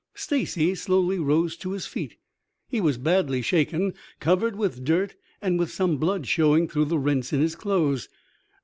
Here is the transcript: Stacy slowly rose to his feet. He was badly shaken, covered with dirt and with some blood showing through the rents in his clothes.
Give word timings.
Stacy 0.15 0.73
slowly 0.73 1.19
rose 1.19 1.55
to 1.57 1.73
his 1.73 1.85
feet. 1.85 2.15
He 2.67 2.81
was 2.81 2.97
badly 2.97 3.43
shaken, 3.43 3.93
covered 4.19 4.55
with 4.55 4.83
dirt 4.83 5.13
and 5.43 5.59
with 5.59 5.69
some 5.69 5.97
blood 5.97 6.25
showing 6.25 6.67
through 6.67 6.85
the 6.85 6.97
rents 6.97 7.31
in 7.33 7.39
his 7.39 7.53
clothes. 7.55 8.09